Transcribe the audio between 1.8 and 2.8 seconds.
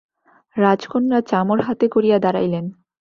করিয়া দাঁড়াইলেন।